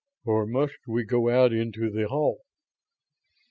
"Or 0.25 0.47
must 0.47 0.79
we 0.87 1.03
go 1.03 1.29
out 1.29 1.53
into 1.53 1.91
the 1.91 2.07
hall?" 2.07 2.41